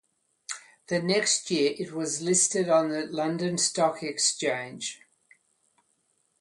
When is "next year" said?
0.99-1.75